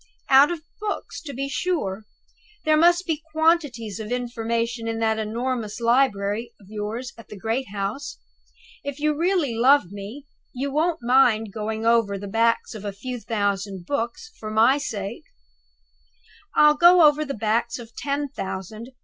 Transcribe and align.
"Out 0.31 0.49
of 0.49 0.63
books, 0.79 1.21
to 1.21 1.31
be 1.31 1.47
sure! 1.47 2.05
There 2.65 2.75
must 2.75 3.05
be 3.05 3.21
quantities 3.31 3.99
of 3.99 4.11
information 4.11 4.87
in 4.87 4.97
that 4.97 5.19
enormous 5.19 5.79
library 5.79 6.53
of 6.59 6.65
yours 6.71 7.13
at 7.19 7.27
the 7.27 7.37
great 7.37 7.67
house. 7.67 8.17
If 8.83 8.99
you 8.99 9.13
really 9.15 9.53
love 9.53 9.91
me, 9.91 10.25
you 10.53 10.71
won't 10.71 11.03
mind 11.03 11.53
going 11.53 11.85
over 11.85 12.17
the 12.17 12.27
backs 12.27 12.73
of 12.73 12.83
a 12.83 12.91
few 12.91 13.19
thousand 13.19 13.85
books, 13.85 14.31
for 14.39 14.49
my 14.49 14.79
sake!" 14.79 15.25
"I'll 16.55 16.73
go 16.77 17.03
over 17.03 17.23
the 17.23 17.35
backs 17.35 17.77
of 17.77 17.95
ten 17.95 18.27
thousand!" 18.29 18.89